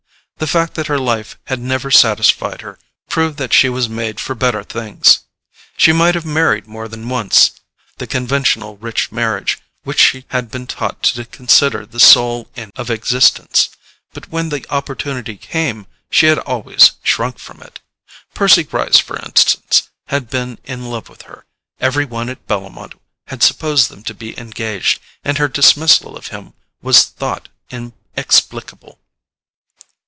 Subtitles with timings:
[0.37, 4.33] The fact that her life had never satisfied her proved that she was made for
[4.33, 5.19] better things.
[5.77, 11.03] She might have married more than once—the conventional rich marriage which she had been taught
[11.03, 17.37] to consider the sole end of existence—but when the opportunity came she had always shrunk
[17.37, 17.79] from it.
[18.33, 22.95] Percy Gryce, for instance, had been in love with her—every one at Bellomont
[23.27, 28.97] had supposed them to be engaged, and her dismissal of him was thought inexplicable.